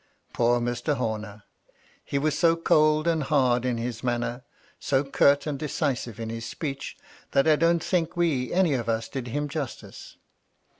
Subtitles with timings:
[0.33, 0.95] Poor Mr.
[0.95, 1.43] Homer!
[2.03, 4.41] He was so oold and hard in his maimer,
[4.79, 6.97] so curt and decisive in his speech,
[7.33, 10.17] that I don't think we any of us did him justice.